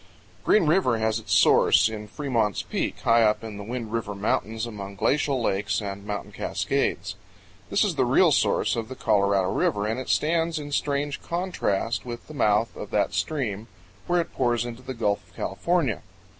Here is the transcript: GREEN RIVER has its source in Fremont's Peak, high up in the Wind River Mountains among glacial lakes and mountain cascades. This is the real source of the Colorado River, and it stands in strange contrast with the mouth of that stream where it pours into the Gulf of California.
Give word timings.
GREEN 0.43 0.65
RIVER 0.65 0.97
has 0.97 1.19
its 1.19 1.31
source 1.31 1.87
in 1.87 2.07
Fremont's 2.07 2.63
Peak, 2.63 3.01
high 3.01 3.21
up 3.21 3.43
in 3.43 3.57
the 3.57 3.63
Wind 3.63 3.91
River 3.93 4.15
Mountains 4.15 4.65
among 4.65 4.95
glacial 4.95 5.39
lakes 5.43 5.79
and 5.79 6.03
mountain 6.07 6.31
cascades. 6.31 7.13
This 7.69 7.83
is 7.83 7.93
the 7.93 8.03
real 8.05 8.31
source 8.31 8.75
of 8.75 8.89
the 8.89 8.95
Colorado 8.95 9.51
River, 9.51 9.85
and 9.85 9.99
it 9.99 10.09
stands 10.09 10.57
in 10.57 10.71
strange 10.71 11.21
contrast 11.21 12.03
with 12.03 12.25
the 12.27 12.33
mouth 12.33 12.75
of 12.75 12.89
that 12.89 13.13
stream 13.13 13.67
where 14.07 14.19
it 14.19 14.33
pours 14.33 14.65
into 14.65 14.81
the 14.81 14.95
Gulf 14.95 15.27
of 15.29 15.35
California. 15.35 16.01